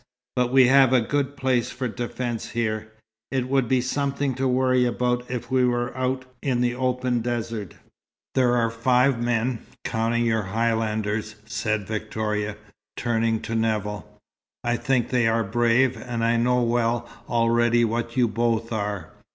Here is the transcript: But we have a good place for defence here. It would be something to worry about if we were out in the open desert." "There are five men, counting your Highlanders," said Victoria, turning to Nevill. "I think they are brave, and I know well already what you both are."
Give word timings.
But 0.35 0.51
we 0.51 0.65
have 0.65 0.93
a 0.93 1.01
good 1.01 1.37
place 1.37 1.69
for 1.69 1.87
defence 1.87 2.49
here. 2.53 2.91
It 3.29 3.47
would 3.47 3.67
be 3.67 3.81
something 3.81 4.33
to 4.33 4.47
worry 4.47 4.83
about 4.83 5.23
if 5.29 5.51
we 5.51 5.63
were 5.63 5.95
out 5.95 6.25
in 6.41 6.61
the 6.61 6.73
open 6.73 7.21
desert." 7.21 7.75
"There 8.33 8.55
are 8.57 8.71
five 8.71 9.21
men, 9.21 9.59
counting 9.85 10.25
your 10.25 10.41
Highlanders," 10.41 11.35
said 11.45 11.85
Victoria, 11.85 12.57
turning 12.97 13.41
to 13.41 13.53
Nevill. 13.53 14.07
"I 14.63 14.75
think 14.75 15.09
they 15.11 15.27
are 15.27 15.43
brave, 15.43 15.95
and 15.97 16.23
I 16.23 16.35
know 16.35 16.63
well 16.63 17.07
already 17.29 17.85
what 17.85 18.17
you 18.17 18.27
both 18.27 18.71
are." 18.73 19.11